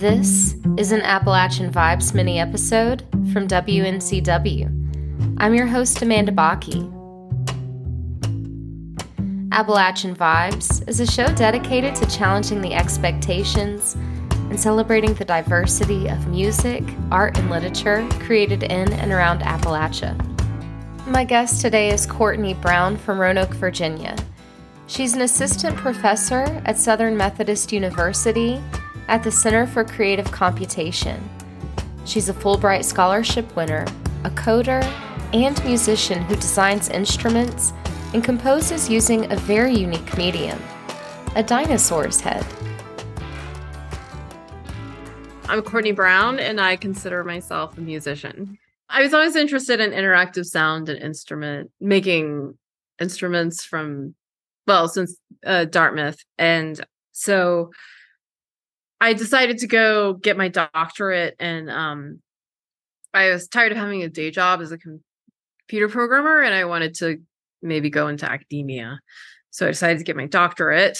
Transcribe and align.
This 0.00 0.56
is 0.76 0.90
an 0.90 1.02
Appalachian 1.02 1.70
Vibes 1.70 2.14
mini 2.14 2.40
episode 2.40 3.04
from 3.32 3.46
WNCW. 3.46 5.36
I'm 5.38 5.54
your 5.54 5.68
host, 5.68 6.02
Amanda 6.02 6.32
Bocchi. 6.32 6.82
Appalachian 9.52 10.16
Vibes 10.16 10.86
is 10.88 10.98
a 10.98 11.06
show 11.06 11.32
dedicated 11.36 11.94
to 11.94 12.06
challenging 12.06 12.60
the 12.60 12.74
expectations 12.74 13.94
and 14.50 14.58
celebrating 14.58 15.14
the 15.14 15.24
diversity 15.24 16.08
of 16.08 16.26
music, 16.26 16.82
art, 17.12 17.38
and 17.38 17.48
literature 17.48 18.04
created 18.18 18.64
in 18.64 18.92
and 18.94 19.12
around 19.12 19.42
Appalachia. 19.42 20.18
My 21.06 21.22
guest 21.22 21.60
today 21.60 21.90
is 21.90 22.04
Courtney 22.04 22.54
Brown 22.54 22.96
from 22.96 23.20
Roanoke, 23.20 23.54
Virginia. 23.54 24.16
She's 24.88 25.14
an 25.14 25.22
assistant 25.22 25.76
professor 25.76 26.42
at 26.66 26.78
Southern 26.78 27.16
Methodist 27.16 27.70
University 27.70 28.60
at 29.08 29.22
the 29.22 29.30
Center 29.30 29.66
for 29.66 29.84
Creative 29.84 30.30
Computation. 30.30 31.22
She's 32.04 32.28
a 32.28 32.34
Fulbright 32.34 32.84
Scholarship 32.84 33.54
winner, 33.56 33.86
a 34.24 34.30
coder, 34.30 34.82
and 35.32 35.62
musician 35.64 36.22
who 36.22 36.36
designs 36.36 36.88
instruments 36.88 37.72
and 38.12 38.22
composes 38.22 38.88
using 38.88 39.30
a 39.32 39.36
very 39.36 39.74
unique 39.74 40.16
medium 40.16 40.58
a 41.36 41.42
dinosaur's 41.42 42.20
head. 42.20 42.46
I'm 45.48 45.62
Courtney 45.62 45.92
Brown, 45.92 46.38
and 46.38 46.60
I 46.60 46.76
consider 46.76 47.24
myself 47.24 47.76
a 47.76 47.80
musician. 47.80 48.58
I 48.88 49.02
was 49.02 49.12
always 49.12 49.34
interested 49.34 49.80
in 49.80 49.90
interactive 49.90 50.46
sound 50.46 50.88
and 50.88 51.02
instrument 51.02 51.70
making 51.80 52.56
instruments 53.00 53.64
from, 53.64 54.14
well, 54.66 54.88
since 54.88 55.16
uh, 55.44 55.64
Dartmouth. 55.64 56.18
And 56.38 56.80
so 57.12 57.70
I 59.04 59.12
decided 59.12 59.58
to 59.58 59.66
go 59.66 60.14
get 60.14 60.38
my 60.38 60.48
doctorate, 60.48 61.36
and 61.38 61.68
um, 61.68 62.22
I 63.12 63.28
was 63.28 63.46
tired 63.46 63.70
of 63.70 63.76
having 63.76 64.02
a 64.02 64.08
day 64.08 64.30
job 64.30 64.62
as 64.62 64.72
a 64.72 64.78
computer 64.78 65.90
programmer, 65.90 66.40
and 66.40 66.54
I 66.54 66.64
wanted 66.64 66.94
to 67.00 67.18
maybe 67.60 67.90
go 67.90 68.08
into 68.08 68.24
academia. 68.24 68.98
So 69.50 69.66
I 69.66 69.72
decided 69.72 69.98
to 69.98 70.04
get 70.04 70.16
my 70.16 70.24
doctorate. 70.24 70.98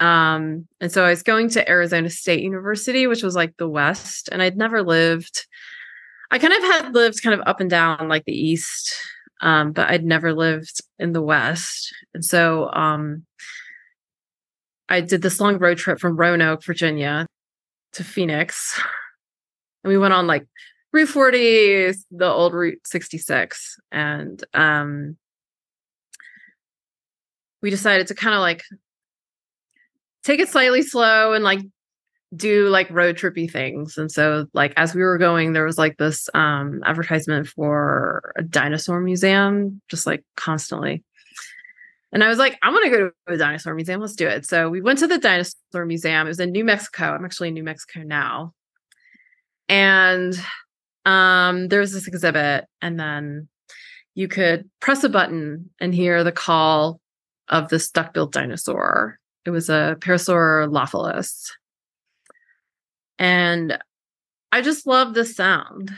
Um, 0.00 0.66
and 0.80 0.90
so 0.90 1.04
I 1.04 1.10
was 1.10 1.22
going 1.22 1.48
to 1.50 1.68
Arizona 1.70 2.10
State 2.10 2.42
University, 2.42 3.06
which 3.06 3.22
was 3.22 3.36
like 3.36 3.56
the 3.58 3.68
West, 3.68 4.28
and 4.32 4.42
I'd 4.42 4.56
never 4.56 4.82
lived. 4.82 5.46
I 6.32 6.40
kind 6.40 6.52
of 6.52 6.62
had 6.64 6.94
lived 6.94 7.22
kind 7.22 7.40
of 7.40 7.46
up 7.46 7.60
and 7.60 7.70
down 7.70 8.08
like 8.08 8.24
the 8.24 8.32
East, 8.32 8.92
um, 9.40 9.70
but 9.70 9.88
I'd 9.88 10.04
never 10.04 10.34
lived 10.34 10.80
in 10.98 11.12
the 11.12 11.22
West. 11.22 11.94
And 12.12 12.24
so 12.24 12.72
um, 12.72 13.24
I 14.88 15.00
did 15.00 15.22
this 15.22 15.38
long 15.38 15.58
road 15.58 15.78
trip 15.78 16.00
from 16.00 16.16
Roanoke, 16.16 16.64
Virginia 16.64 17.28
to 17.96 18.04
Phoenix. 18.04 18.80
And 19.82 19.90
we 19.90 19.98
went 19.98 20.14
on 20.14 20.26
like 20.26 20.46
Route 20.92 21.08
40, 21.08 21.92
the 22.10 22.26
old 22.26 22.54
Route 22.54 22.80
66. 22.86 23.78
And 23.92 24.42
um, 24.54 25.16
we 27.62 27.70
decided 27.70 28.06
to 28.08 28.14
kind 28.14 28.34
of 28.34 28.40
like 28.40 28.62
take 30.24 30.40
it 30.40 30.48
slightly 30.48 30.82
slow 30.82 31.32
and 31.32 31.44
like 31.44 31.60
do 32.34 32.68
like 32.68 32.90
road 32.90 33.16
trippy 33.16 33.50
things. 33.50 33.96
And 33.96 34.10
so 34.10 34.46
like 34.52 34.72
as 34.76 34.94
we 34.94 35.02
were 35.02 35.18
going, 35.18 35.52
there 35.52 35.64
was 35.64 35.78
like 35.78 35.96
this 35.96 36.28
um 36.34 36.82
advertisement 36.84 37.48
for 37.48 38.32
a 38.36 38.42
dinosaur 38.42 39.00
museum, 39.00 39.80
just 39.88 40.06
like 40.06 40.24
constantly. 40.36 41.04
And 42.16 42.24
I 42.24 42.28
was 42.28 42.38
like, 42.38 42.58
I'm 42.62 42.72
gonna 42.72 42.88
go 42.88 43.10
to 43.10 43.12
a 43.26 43.36
dinosaur 43.36 43.74
museum. 43.74 44.00
Let's 44.00 44.14
do 44.14 44.26
it. 44.26 44.46
So 44.46 44.70
we 44.70 44.80
went 44.80 45.00
to 45.00 45.06
the 45.06 45.18
dinosaur 45.18 45.84
museum. 45.84 46.26
It 46.26 46.30
was 46.30 46.40
in 46.40 46.50
New 46.50 46.64
Mexico. 46.64 47.12
I'm 47.12 47.26
actually 47.26 47.48
in 47.48 47.54
New 47.54 47.62
Mexico 47.62 48.04
now. 48.04 48.54
And 49.68 50.34
um 51.04 51.68
there 51.68 51.80
was 51.80 51.92
this 51.92 52.08
exhibit, 52.08 52.64
and 52.80 52.98
then 52.98 53.48
you 54.14 54.28
could 54.28 54.66
press 54.80 55.04
a 55.04 55.10
button 55.10 55.68
and 55.78 55.94
hear 55.94 56.24
the 56.24 56.32
call 56.32 57.02
of 57.50 57.68
this 57.68 57.90
duck-billed 57.90 58.32
dinosaur. 58.32 59.18
It 59.44 59.50
was 59.50 59.68
a 59.68 59.98
Parasaurolophus. 60.00 61.50
And 63.18 63.78
I 64.52 64.62
just 64.62 64.86
love 64.86 65.12
the 65.12 65.26
sound. 65.26 65.92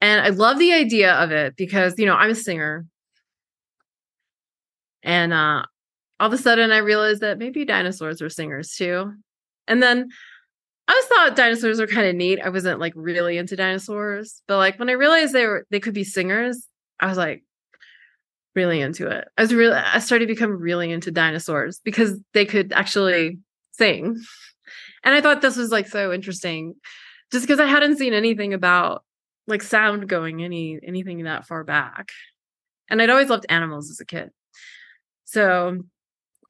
And 0.00 0.20
I 0.20 0.28
love 0.28 0.60
the 0.60 0.72
idea 0.72 1.14
of 1.14 1.32
it 1.32 1.56
because, 1.56 1.98
you 1.98 2.06
know, 2.06 2.14
I'm 2.14 2.30
a 2.30 2.36
singer. 2.36 2.86
And 5.08 5.32
uh 5.32 5.62
all 6.20 6.26
of 6.26 6.32
a 6.32 6.38
sudden 6.38 6.70
I 6.70 6.78
realized 6.78 7.22
that 7.22 7.38
maybe 7.38 7.64
dinosaurs 7.64 8.20
were 8.20 8.28
singers 8.28 8.74
too. 8.76 9.14
And 9.66 9.82
then 9.82 10.08
I 10.86 11.02
thought 11.08 11.36
dinosaurs 11.36 11.80
were 11.80 11.86
kind 11.86 12.06
of 12.06 12.14
neat. 12.14 12.40
I 12.40 12.48
wasn't 12.50 12.80
like 12.80 12.92
really 12.94 13.38
into 13.38 13.56
dinosaurs, 13.56 14.42
but 14.46 14.58
like 14.58 14.78
when 14.78 14.88
I 14.88 14.92
realized 14.92 15.32
they 15.32 15.46
were 15.46 15.66
they 15.70 15.80
could 15.80 15.94
be 15.94 16.04
singers, 16.04 16.66
I 17.00 17.06
was 17.06 17.18
like, 17.18 17.44
really 18.54 18.80
into 18.80 19.06
it. 19.06 19.28
I 19.38 19.42
was 19.42 19.54
really 19.54 19.76
I 19.76 19.98
started 20.00 20.26
to 20.26 20.34
become 20.34 20.50
really 20.50 20.90
into 20.92 21.10
dinosaurs 21.10 21.80
because 21.84 22.18
they 22.34 22.44
could 22.44 22.72
actually 22.72 23.38
sing. 23.72 24.20
And 25.04 25.14
I 25.14 25.20
thought 25.20 25.40
this 25.40 25.56
was 25.56 25.70
like 25.70 25.86
so 25.86 26.12
interesting 26.12 26.74
just 27.30 27.46
because 27.46 27.60
I 27.60 27.66
hadn't 27.66 27.98
seen 27.98 28.14
anything 28.14 28.52
about 28.52 29.04
like 29.46 29.62
sound 29.62 30.08
going 30.08 30.42
any 30.42 30.78
anything 30.86 31.22
that 31.24 31.46
far 31.46 31.64
back. 31.64 32.10
And 32.90 33.00
I'd 33.00 33.10
always 33.10 33.28
loved 33.28 33.46
animals 33.48 33.90
as 33.90 34.00
a 34.00 34.06
kid. 34.06 34.30
So 35.28 35.82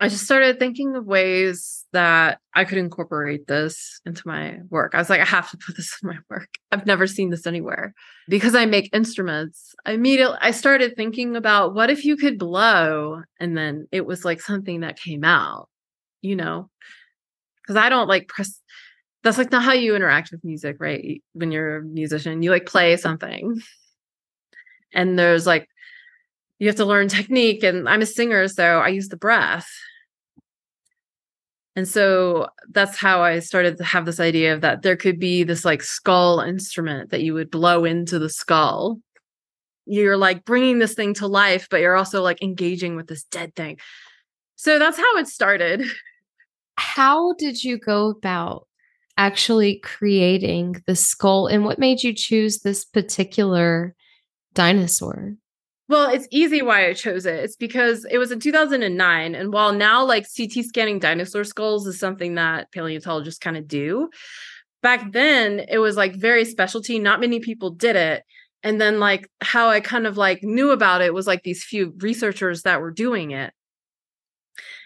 I 0.00 0.08
just 0.08 0.24
started 0.24 0.60
thinking 0.60 0.94
of 0.94 1.04
ways 1.04 1.84
that 1.92 2.38
I 2.54 2.64
could 2.64 2.78
incorporate 2.78 3.48
this 3.48 4.00
into 4.06 4.22
my 4.24 4.60
work. 4.70 4.94
I 4.94 4.98
was 4.98 5.10
like, 5.10 5.20
I 5.20 5.24
have 5.24 5.50
to 5.50 5.56
put 5.56 5.76
this 5.76 5.98
in 6.00 6.10
my 6.10 6.18
work. 6.30 6.48
I've 6.70 6.86
never 6.86 7.08
seen 7.08 7.30
this 7.30 7.44
anywhere. 7.44 7.92
Because 8.28 8.54
I 8.54 8.66
make 8.66 8.94
instruments, 8.94 9.74
I 9.84 9.92
immediately 9.92 10.38
I 10.40 10.52
started 10.52 10.94
thinking 10.94 11.34
about 11.34 11.74
what 11.74 11.90
if 11.90 12.04
you 12.04 12.16
could 12.16 12.38
blow 12.38 13.22
and 13.40 13.58
then 13.58 13.88
it 13.90 14.06
was 14.06 14.24
like 14.24 14.40
something 14.40 14.80
that 14.80 15.00
came 15.00 15.24
out, 15.24 15.68
you 16.22 16.36
know? 16.36 16.70
Because 17.60 17.74
I 17.74 17.88
don't 17.88 18.08
like 18.08 18.28
press 18.28 18.60
that's 19.24 19.38
like 19.38 19.50
not 19.50 19.64
how 19.64 19.72
you 19.72 19.96
interact 19.96 20.30
with 20.30 20.44
music, 20.44 20.76
right? 20.78 21.20
When 21.32 21.50
you're 21.50 21.78
a 21.78 21.82
musician, 21.82 22.42
you 22.42 22.52
like 22.52 22.66
play 22.66 22.96
something. 22.96 23.60
And 24.94 25.18
there's 25.18 25.48
like 25.48 25.68
you 26.58 26.66
have 26.66 26.76
to 26.76 26.84
learn 26.84 27.08
technique 27.08 27.62
and 27.62 27.88
i'm 27.88 28.02
a 28.02 28.06
singer 28.06 28.46
so 28.48 28.78
i 28.80 28.88
use 28.88 29.08
the 29.08 29.16
breath. 29.16 29.68
And 31.76 31.86
so 31.86 32.48
that's 32.70 32.96
how 32.96 33.22
i 33.22 33.38
started 33.38 33.78
to 33.78 33.84
have 33.84 34.04
this 34.04 34.18
idea 34.18 34.52
of 34.52 34.62
that 34.62 34.82
there 34.82 34.96
could 34.96 35.20
be 35.20 35.44
this 35.44 35.64
like 35.64 35.82
skull 35.82 36.40
instrument 36.40 37.10
that 37.10 37.22
you 37.22 37.34
would 37.34 37.52
blow 37.52 37.84
into 37.84 38.18
the 38.18 38.28
skull. 38.28 38.98
You're 39.86 40.16
like 40.16 40.44
bringing 40.44 40.80
this 40.80 40.94
thing 40.94 41.14
to 41.14 41.28
life 41.28 41.68
but 41.70 41.80
you're 41.80 41.94
also 41.94 42.20
like 42.20 42.42
engaging 42.42 42.96
with 42.96 43.06
this 43.06 43.22
dead 43.24 43.54
thing. 43.54 43.78
So 44.56 44.80
that's 44.80 44.98
how 44.98 45.18
it 45.18 45.28
started. 45.28 45.84
How 46.76 47.34
did 47.34 47.62
you 47.62 47.78
go 47.78 48.08
about 48.08 48.66
actually 49.16 49.78
creating 49.78 50.82
the 50.86 50.96
skull 50.96 51.46
and 51.46 51.64
what 51.64 51.78
made 51.78 52.02
you 52.02 52.12
choose 52.12 52.60
this 52.60 52.84
particular 52.84 53.94
dinosaur 54.54 55.36
well, 55.88 56.10
it's 56.10 56.28
easy 56.30 56.60
why 56.60 56.86
I 56.86 56.92
chose 56.92 57.24
it. 57.24 57.36
It's 57.36 57.56
because 57.56 58.04
it 58.10 58.18
was 58.18 58.30
in 58.30 58.40
2009. 58.40 59.34
And 59.34 59.52
while 59.52 59.72
now, 59.72 60.04
like 60.04 60.26
CT 60.36 60.64
scanning 60.64 60.98
dinosaur 60.98 61.44
skulls 61.44 61.86
is 61.86 61.98
something 61.98 62.34
that 62.34 62.70
paleontologists 62.72 63.38
kind 63.38 63.56
of 63.56 63.66
do, 63.66 64.10
back 64.82 65.12
then 65.12 65.60
it 65.68 65.78
was 65.78 65.96
like 65.96 66.14
very 66.14 66.44
specialty. 66.44 66.98
Not 66.98 67.20
many 67.20 67.40
people 67.40 67.70
did 67.70 67.96
it. 67.96 68.24
And 68.62 68.80
then, 68.80 68.98
like, 68.98 69.30
how 69.40 69.68
I 69.68 69.80
kind 69.80 70.06
of 70.06 70.16
like 70.16 70.42
knew 70.42 70.72
about 70.72 71.00
it 71.00 71.14
was 71.14 71.28
like 71.28 71.44
these 71.44 71.64
few 71.64 71.94
researchers 71.98 72.62
that 72.62 72.80
were 72.80 72.90
doing 72.90 73.30
it. 73.30 73.52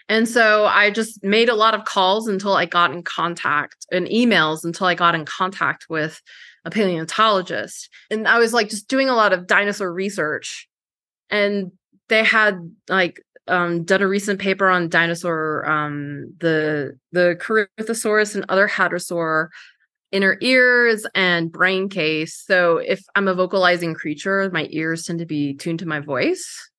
And 0.07 0.29
so 0.29 0.65
I 0.65 0.91
just 0.91 1.23
made 1.23 1.49
a 1.49 1.55
lot 1.55 1.73
of 1.73 1.85
calls 1.85 2.27
until 2.27 2.53
I 2.53 2.65
got 2.65 2.91
in 2.91 3.03
contact 3.03 3.87
and 3.91 4.05
emails 4.07 4.63
until 4.63 4.85
I 4.85 4.95
got 4.95 5.15
in 5.15 5.25
contact 5.25 5.87
with 5.89 6.21
a 6.65 6.69
paleontologist. 6.69 7.89
And 8.11 8.27
I 8.27 8.37
was 8.37 8.53
like 8.53 8.69
just 8.69 8.87
doing 8.87 9.09
a 9.09 9.15
lot 9.15 9.33
of 9.33 9.47
dinosaur 9.47 9.91
research 9.91 10.67
and 11.33 11.71
they 12.09 12.23
had 12.23 12.71
like 12.87 13.19
um, 13.47 13.83
done 13.83 14.03
a 14.03 14.07
recent 14.07 14.39
paper 14.39 14.69
on 14.69 14.87
dinosaur, 14.87 15.67
um, 15.69 16.33
the 16.39 16.97
the 17.11 17.35
Corythosaurus 17.41 18.35
and 18.35 18.45
other 18.47 18.67
hadrosaur 18.67 19.49
inner 20.11 20.37
ears 20.41 21.07
and 21.15 21.51
brain 21.51 21.89
case. 21.89 22.43
So 22.45 22.77
if 22.77 23.03
I'm 23.15 23.27
a 23.27 23.33
vocalizing 23.33 23.95
creature, 23.95 24.47
my 24.53 24.67
ears 24.69 25.05
tend 25.05 25.19
to 25.19 25.25
be 25.25 25.55
tuned 25.55 25.79
to 25.79 25.87
my 25.87 25.99
voice. 25.99 26.69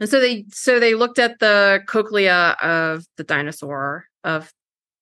And 0.00 0.08
so 0.08 0.18
they 0.18 0.46
so 0.48 0.80
they 0.80 0.94
looked 0.94 1.18
at 1.18 1.38
the 1.38 1.80
cochlea 1.86 2.56
of 2.62 3.04
the 3.18 3.24
dinosaur 3.24 4.06
of 4.24 4.50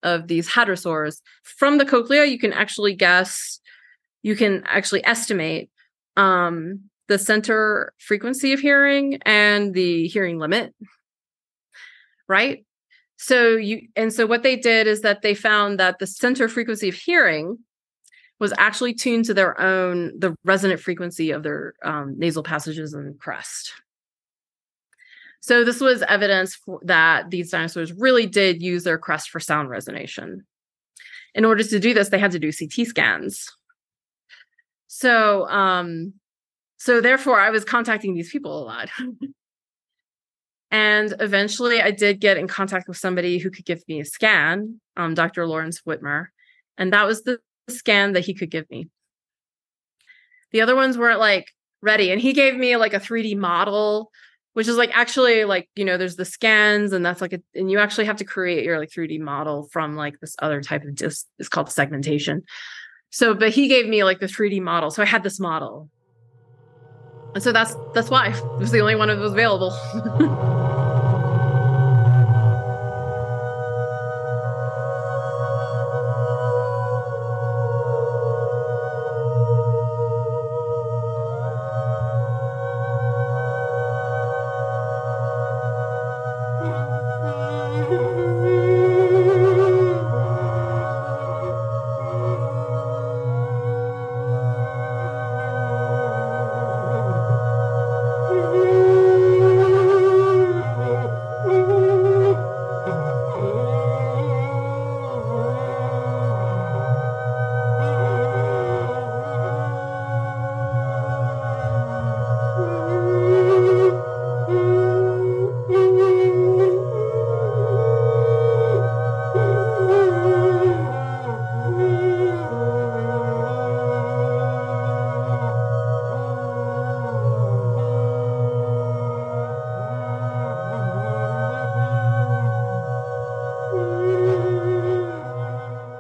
of 0.03 0.27
these 0.27 0.49
hadrosaurs. 0.49 1.21
From 1.45 1.79
the 1.79 1.87
cochlea, 1.87 2.25
you 2.25 2.39
can 2.39 2.53
actually 2.53 2.95
guess, 2.95 3.61
you 4.23 4.35
can 4.35 4.65
actually 4.67 5.05
estimate 5.07 5.71
um 6.17 6.91
the 7.09 7.19
center 7.19 7.93
frequency 7.99 8.53
of 8.53 8.61
hearing 8.61 9.19
and 9.25 9.75
the 9.75 10.07
hearing 10.09 10.39
limit. 10.39 10.75
Right? 12.29 12.65
So 13.17 13.57
you 13.57 13.89
and 13.97 14.13
so 14.13 14.27
what 14.27 14.43
they 14.43 14.57
did 14.57 14.87
is 14.87 15.03
that 15.03 15.23
they 15.23 15.35
found 15.35 15.79
that 15.79 15.99
the 15.99 16.07
center 16.07 16.49
frequency 16.49 16.89
of 16.89 16.95
hearing 16.95 17.59
was 18.41 18.53
actually 18.59 18.95
tuned 18.95 19.27
to 19.27 19.35
their 19.35 19.61
own 19.61 20.19
the 20.19 20.35
resonant 20.45 20.81
frequency 20.81 21.31
of 21.31 21.43
their 21.43 21.75
um, 21.85 22.15
nasal 22.19 22.43
passages 22.43 22.93
and 22.93 23.19
crest. 23.19 23.73
So 25.41 25.63
this 25.63 25.81
was 25.81 26.03
evidence 26.03 26.55
for, 26.55 26.81
that 26.85 27.31
these 27.31 27.51
dinosaurs 27.51 27.93
really 27.93 28.27
did 28.27 28.63
use 28.63 28.85
their 28.85 28.99
crest 28.99 29.29
for 29.29 29.41
sound 29.41 29.69
resonation. 29.69 30.39
In 31.35 31.45
order 31.45 31.63
to 31.63 31.79
do 31.79 31.93
this, 31.93 32.09
they 32.09 32.19
had 32.19 32.33
to 32.33 32.39
do 32.39 32.51
CT 32.51 32.87
scans. 32.87 33.51
So, 34.87 35.47
um, 35.49 36.15
so 36.85 37.01
therefore, 37.01 37.41
I 37.41 37.49
was 37.49 37.65
contacting 37.65 38.13
these 38.13 38.31
people 38.31 38.63
a 38.63 38.63
lot. 38.63 38.91
and 40.71 41.15
eventually, 41.19 41.81
I 41.81 41.91
did 41.91 42.21
get 42.21 42.37
in 42.37 42.47
contact 42.47 42.89
with 42.89 42.99
somebody 42.99 43.39
who 43.39 43.51
could 43.51 43.65
give 43.65 43.83
me 43.89 44.01
a 44.01 44.05
scan, 44.05 44.83
um, 44.95 45.15
Dr. 45.15 45.47
Lawrence 45.47 45.81
Witmer, 45.89 46.27
and 46.77 46.93
that 46.93 47.07
was 47.07 47.23
the 47.23 47.39
scan 47.71 48.13
that 48.13 48.27
he 48.27 48.35
could 48.35 48.51
give 48.51 48.69
me. 48.71 48.91
The 50.53 50.61
other 50.61 50.77
ones 50.77 50.99
weren't 50.99 51.21
like 51.21 51.53
ready, 51.81 52.11
and 52.11 52.21
he 52.21 52.35
gave 52.35 52.55
me 52.55 52.77
like 52.77 52.93
a 52.93 53.01
3D 53.01 53.35
model 53.35 54.11
which 54.53 54.69
is 54.69 54.77
like 54.77 54.95
actually 54.95 55.47
like 55.47 55.71
you 55.75 55.87
know 55.87 55.97
there's 55.97 56.17
the 56.17 56.25
scans 56.27 56.93
and 56.93 57.05
that's 57.05 57.23
like 57.23 57.33
a, 57.33 57.41
and 57.55 57.71
you 57.71 57.79
actually 57.79 58.05
have 58.05 58.19
to 58.19 58.25
create 58.25 58.63
your 58.63 58.79
like 58.79 58.91
3d 58.91 59.19
model 59.19 59.69
from 59.73 59.97
like 59.97 60.21
this 60.21 60.37
other 60.39 60.61
type 60.61 60.85
of 60.85 60.95
just 60.95 61.29
it's 61.41 61.49
called 61.49 61.73
segmentation 61.73 62.45
so 63.11 63.35
but 63.35 63.51
he 63.51 63.67
gave 63.67 63.89
me 63.89 64.05
like 64.05 64.21
the 64.21 64.27
3d 64.27 64.61
model 64.61 64.93
so 64.93 65.03
i 65.03 65.07
had 65.07 65.25
this 65.25 65.41
model 65.41 65.91
and 67.35 67.43
so 67.43 67.53
that's 67.53 67.77
that's 67.95 68.11
why. 68.11 68.29
It 68.29 68.59
was 68.59 68.71
the 68.71 68.81
only 68.81 68.95
one 68.95 69.09
that 69.09 69.19
was 69.19 69.33
available 69.33 69.71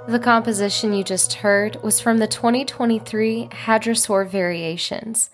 The 0.06 0.18
composition 0.18 0.92
you 0.92 1.02
just 1.02 1.32
heard 1.32 1.82
was 1.82 1.98
from 1.98 2.18
the 2.18 2.26
2023 2.26 3.48
Hadrosaur 3.50 4.28
Variations, 4.28 5.30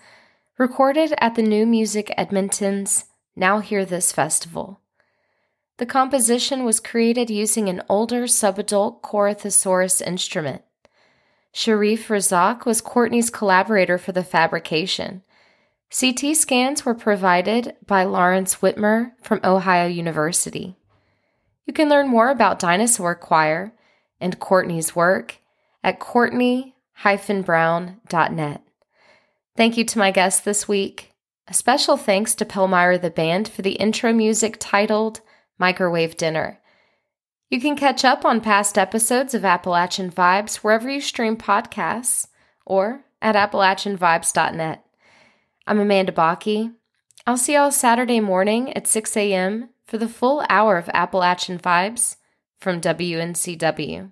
recorded 0.57 1.13
at 1.17 1.35
the 1.35 1.41
New 1.41 1.65
Music 1.65 2.09
Edmonton's 2.17 3.03
Now 3.35 3.59
Hear 3.59 3.83
This 3.83 4.13
Festival. 4.13 4.79
The 5.75 5.85
composition 5.85 6.63
was 6.63 6.79
created 6.79 7.29
using 7.29 7.67
an 7.67 7.81
older 7.89 8.23
subadult 8.23 9.01
Corythosaurus 9.01 10.01
instrument. 10.01 10.61
Sharif 11.51 12.07
Razzaque 12.07 12.65
was 12.65 12.79
Courtney's 12.79 13.29
collaborator 13.29 13.97
for 13.97 14.13
the 14.13 14.23
fabrication. 14.23 15.21
CT 15.91 16.33
scans 16.37 16.85
were 16.85 16.95
provided 16.95 17.75
by 17.85 18.05
Lawrence 18.05 18.55
Witmer 18.57 19.11
from 19.21 19.41
Ohio 19.43 19.87
University. 19.87 20.77
You 21.65 21.73
can 21.73 21.89
learn 21.89 22.07
more 22.07 22.29
about 22.29 22.57
Dinosaur 22.57 23.15
Choir 23.15 23.73
and 24.21 24.39
Courtney's 24.39 24.95
work 24.95 25.39
at 25.83 25.99
courtney-brown.net. 25.99 28.61
Thank 29.57 29.77
you 29.77 29.83
to 29.83 29.99
my 29.99 30.11
guests 30.11 30.41
this 30.41 30.67
week. 30.67 31.11
A 31.47 31.53
special 31.53 31.97
thanks 31.97 32.35
to 32.35 32.45
Palmyra 32.45 32.97
the 32.97 33.09
Band 33.09 33.49
for 33.49 33.63
the 33.63 33.73
intro 33.73 34.13
music 34.13 34.55
titled 34.59 35.19
Microwave 35.59 36.15
Dinner. 36.15 36.59
You 37.49 37.59
can 37.59 37.75
catch 37.75 38.05
up 38.05 38.23
on 38.23 38.39
past 38.39 38.77
episodes 38.77 39.33
of 39.33 39.43
Appalachian 39.43 40.09
Vibes 40.09 40.57
wherever 40.57 40.89
you 40.89 41.01
stream 41.01 41.35
podcasts 41.35 42.27
or 42.65 43.03
at 43.21 43.35
appalachianvibes.net. 43.35 44.85
I'm 45.67 45.79
Amanda 45.79 46.13
Bocchi. 46.13 46.73
I'll 47.27 47.37
see 47.37 47.53
y'all 47.53 47.71
Saturday 47.71 48.21
morning 48.21 48.71
at 48.73 48.87
6 48.87 49.17
a.m. 49.17 49.69
for 49.85 49.97
the 49.97 50.07
full 50.07 50.45
hour 50.47 50.77
of 50.77 50.89
Appalachian 50.93 51.59
Vibes 51.59 52.15
from 52.61 52.79
WNCW. 52.79 54.11